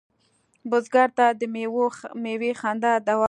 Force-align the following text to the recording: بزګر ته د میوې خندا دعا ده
بزګر 0.69 1.09
ته 1.17 1.25
د 1.39 1.41
میوې 2.25 2.51
خندا 2.59 2.93
دعا 2.97 3.05
ده 3.07 3.13